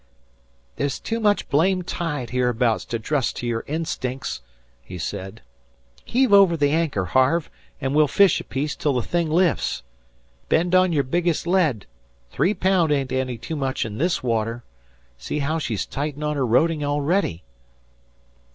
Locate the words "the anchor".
6.57-7.05